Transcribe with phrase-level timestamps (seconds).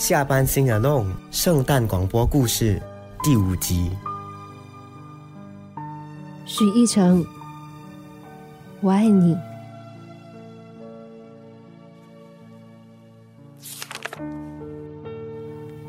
[0.00, 2.80] 下班新的弄圣诞广播故事
[3.22, 3.90] 第五集。
[6.46, 7.22] 许一成，
[8.80, 9.36] 我爱你。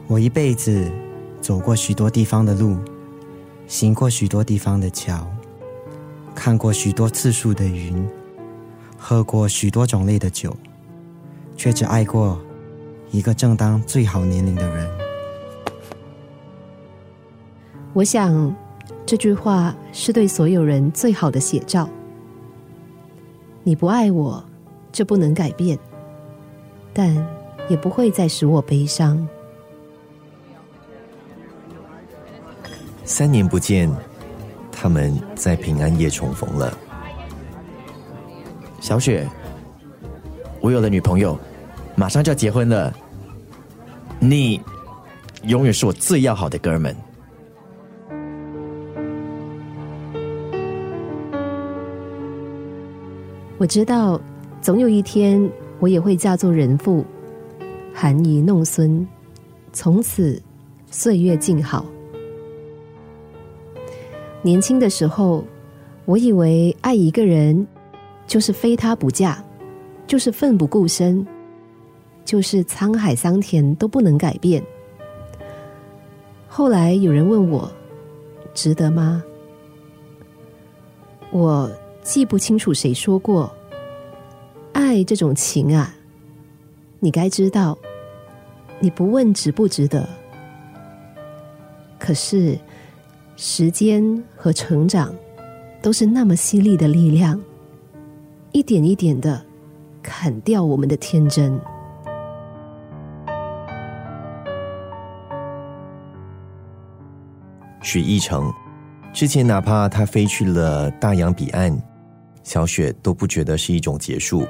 [0.08, 0.92] 我一辈子
[1.40, 2.78] 走过许多地方的路，
[3.66, 5.26] 行过许多地方的桥，
[6.36, 8.06] 看过许多次数的云，
[8.98, 10.54] 喝过许多种类的酒，
[11.56, 12.38] 却只爱过
[13.12, 14.90] 一个正当最好年龄的人。
[17.94, 18.56] 我想，
[19.06, 21.90] 这句话是对所有人最好的写照。
[23.64, 24.44] 你不爱我，
[24.94, 25.78] 这不能改变，
[26.94, 27.14] 但
[27.68, 29.28] 也不会再使我悲伤。
[33.04, 33.94] 三年不见，
[34.72, 36.76] 他们在平安夜重逢了。
[38.80, 39.28] 小雪，
[40.62, 41.38] 我有了女朋友，
[41.94, 42.92] 马上就要结婚了。
[44.24, 44.62] 你
[45.46, 46.96] 永远是我最要好的哥们。
[53.58, 54.22] 我知道，
[54.62, 57.04] 总有一天我也会嫁作人妇，
[57.92, 59.08] 含饴弄孙，
[59.74, 60.40] 从此
[60.92, 61.84] 岁月静好。
[64.44, 65.44] 年轻的时候，
[66.06, 67.68] 我以为爱一个人
[68.28, 69.44] 就是非他不嫁，
[70.06, 71.26] 就是奋不顾身，
[72.24, 74.64] 就是沧海桑田都不能改变。
[76.48, 77.72] 后来有人问我，
[78.54, 79.24] 值得吗？
[81.32, 81.72] 我
[82.04, 83.52] 记不清楚谁说过，
[84.74, 85.96] 爱这种情啊，
[87.00, 87.78] 你该知道，
[88.80, 90.08] 你不问值不值得，
[92.00, 92.58] 可是。
[93.38, 95.16] 时间和成长，
[95.82, 97.42] 都是那么犀利的力量，
[98.52, 99.44] 一点一点的
[100.04, 101.60] 砍掉我们的天真。
[107.82, 108.54] 许一成，
[109.12, 111.76] 之前哪怕他飞去了大洋彼岸，
[112.44, 114.46] 小雪都不觉得是一种结束，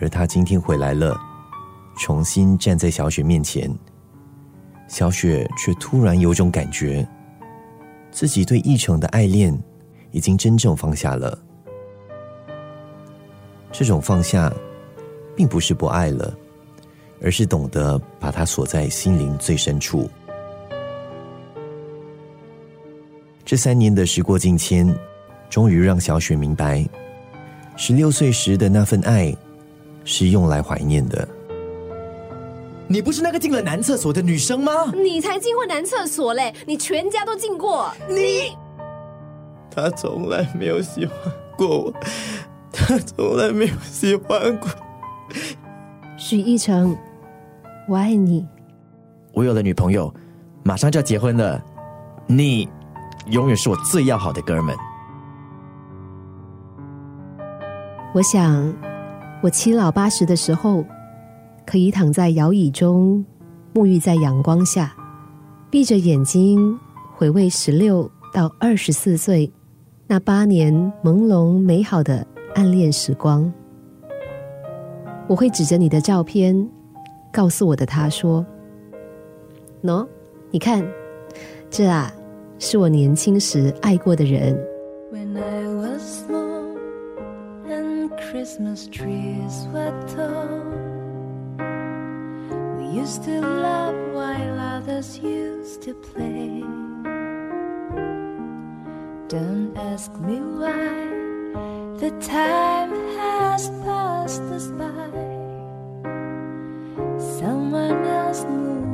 [0.00, 1.16] 而他今天回来了，
[1.96, 3.72] 重新站在小雪面前，
[4.88, 7.06] 小雪却突然有种感觉。
[8.10, 9.56] 自己对一成的爱恋
[10.10, 11.38] 已经真正放下了，
[13.70, 14.52] 这种放下，
[15.36, 16.36] 并不是不爱了，
[17.22, 20.10] 而是懂得把它锁在心灵最深处。
[23.50, 24.96] 这三年的时过境迁，
[25.48, 26.88] 终于让小雪明白，
[27.76, 29.36] 十六岁时的那份爱，
[30.04, 31.26] 是用来怀念的。
[32.86, 34.92] 你不是那个进了男厕所的女生吗？
[34.94, 36.54] 你才进过男厕所嘞！
[36.64, 37.92] 你全家都进过。
[38.08, 38.56] 你，
[39.68, 41.16] 他从来没有喜欢
[41.56, 41.94] 过我，
[42.72, 44.70] 他从来没有喜欢过。
[46.16, 46.96] 许一成，
[47.88, 48.46] 我爱你。
[49.32, 50.14] 我有了女朋友，
[50.62, 51.60] 马上就要结婚了。
[52.28, 52.68] 你，
[53.26, 54.76] 永远是我最要好的哥们。
[58.14, 58.72] 我想，
[59.42, 60.84] 我七老八十的时候。
[61.66, 63.24] 可以躺在摇椅中，
[63.72, 64.92] 沐浴在阳光下，
[65.70, 66.76] 闭着眼睛
[67.14, 69.48] 回味十六到二十四岁
[70.08, 72.26] 那八年朦胧美好的
[72.56, 73.52] 暗恋时光。
[75.28, 76.68] 我会指着你的照片，
[77.30, 78.44] 告诉我的他说
[79.84, 80.04] ：“喏，
[80.50, 80.84] 你看，
[81.70, 82.10] 这啊，
[82.59, 84.55] 是我年轻时爱过的人。”
[93.05, 96.61] used to love while others used to play.
[99.27, 100.95] Don't ask me why
[101.99, 105.09] the time has passed us by.
[107.19, 108.88] Someone else moved in from far.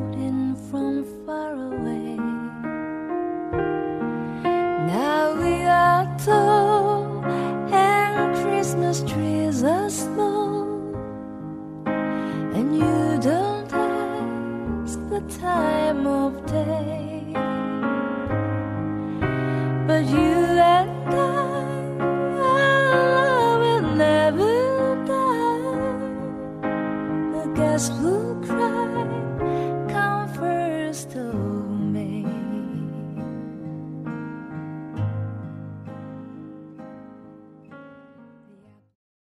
[15.28, 17.32] time of day.
[19.86, 20.34] But you
[20.74, 21.20] and I,
[22.42, 24.54] our love will never
[25.06, 25.80] die.
[27.32, 29.06] The guest will cry,
[29.92, 31.16] come first.
[31.16, 31.55] Oh.